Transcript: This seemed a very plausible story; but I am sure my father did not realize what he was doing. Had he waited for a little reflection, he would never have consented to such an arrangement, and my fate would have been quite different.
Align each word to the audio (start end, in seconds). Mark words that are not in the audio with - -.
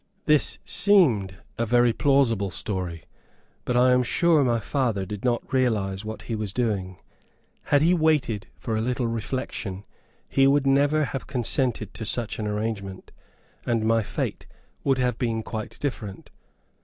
This 0.25 0.57
seemed 0.65 1.35
a 1.59 1.65
very 1.67 1.93
plausible 1.93 2.49
story; 2.49 3.03
but 3.65 3.77
I 3.77 3.91
am 3.91 4.01
sure 4.01 4.43
my 4.43 4.59
father 4.59 5.05
did 5.05 5.23
not 5.23 5.53
realize 5.53 6.03
what 6.03 6.23
he 6.23 6.33
was 6.35 6.53
doing. 6.53 6.97
Had 7.65 7.83
he 7.83 7.93
waited 7.93 8.47
for 8.57 8.75
a 8.75 8.81
little 8.81 9.05
reflection, 9.05 9.85
he 10.27 10.47
would 10.47 10.65
never 10.65 11.03
have 11.03 11.27
consented 11.27 11.93
to 11.93 12.03
such 12.03 12.39
an 12.39 12.47
arrangement, 12.47 13.11
and 13.63 13.85
my 13.85 14.01
fate 14.01 14.47
would 14.83 14.97
have 14.97 15.19
been 15.19 15.43
quite 15.43 15.77
different. 15.79 16.31